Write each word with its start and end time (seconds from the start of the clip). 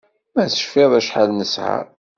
Ma 0.33 0.43
tcfiḍ 0.45 0.91
acḥal 0.99 1.29
nesher 1.33 1.85